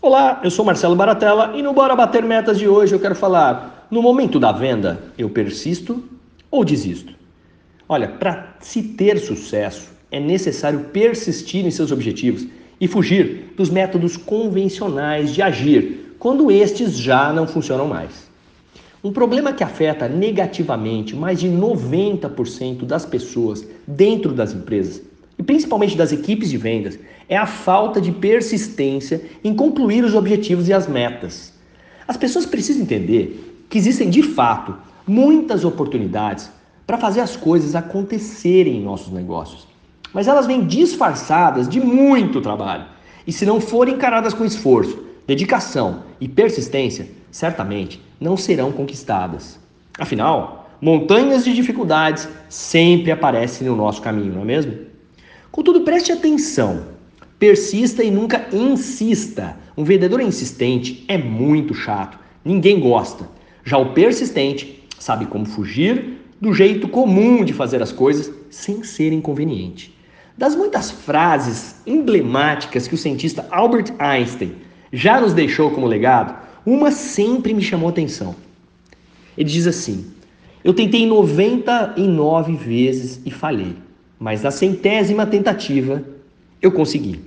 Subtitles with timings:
[0.00, 3.88] Olá, eu sou Marcelo Baratella e no Bora Bater Metas de hoje eu quero falar:
[3.90, 6.04] no momento da venda, eu persisto
[6.48, 7.12] ou desisto?
[7.88, 12.46] Olha, para se ter sucesso, é necessário persistir em seus objetivos
[12.80, 18.30] e fugir dos métodos convencionais de agir quando estes já não funcionam mais.
[19.02, 25.02] Um problema que afeta negativamente mais de 90% das pessoas dentro das empresas
[25.38, 26.98] e principalmente das equipes de vendas
[27.28, 31.54] é a falta de persistência em concluir os objetivos e as metas.
[32.06, 34.74] As pessoas precisam entender que existem de fato
[35.06, 36.50] muitas oportunidades
[36.86, 39.66] para fazer as coisas acontecerem em nossos negócios,
[40.12, 42.86] mas elas vêm disfarçadas de muito trabalho.
[43.26, 49.60] E se não forem encaradas com esforço, dedicação e persistência, certamente não serão conquistadas.
[49.98, 54.78] Afinal, montanhas de dificuldades sempre aparecem no nosso caminho, não é mesmo?
[55.50, 56.84] Contudo, preste atenção,
[57.38, 59.56] persista e nunca insista.
[59.76, 63.28] Um vendedor insistente é muito chato, ninguém gosta.
[63.64, 69.12] Já o persistente sabe como fugir do jeito comum de fazer as coisas sem ser
[69.12, 69.94] inconveniente.
[70.36, 74.54] Das muitas frases emblemáticas que o cientista Albert Einstein
[74.92, 78.36] já nos deixou como legado, uma sempre me chamou atenção.
[79.36, 80.06] Ele diz assim:
[80.62, 83.74] Eu tentei 99 vezes e falhei,
[84.18, 86.02] mas na centésima tentativa
[86.60, 87.20] eu consegui.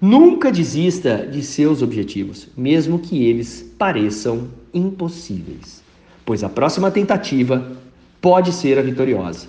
[0.00, 5.82] Nunca desista de seus objetivos, mesmo que eles pareçam impossíveis,
[6.24, 7.72] pois a próxima tentativa
[8.20, 9.46] pode ser a vitoriosa.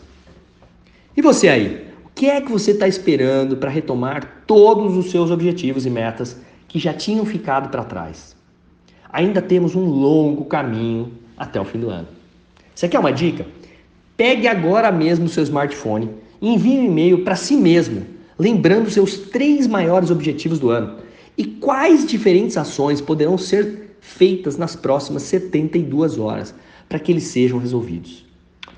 [1.15, 1.85] E você aí?
[2.05, 6.37] O que é que você está esperando para retomar todos os seus objetivos e metas
[6.67, 8.35] que já tinham ficado para trás?
[9.15, 12.09] ainda temos um longo caminho até o fim do ano.
[12.75, 13.45] Você quer uma dica?
[14.17, 16.09] Pegue agora mesmo o seu smartphone
[16.41, 18.05] envie um e-mail para si mesmo,
[18.37, 20.97] lembrando seus três maiores objetivos do ano
[21.37, 26.53] e quais diferentes ações poderão ser feitas nas próximas 72 horas
[26.87, 28.25] para que eles sejam resolvidos.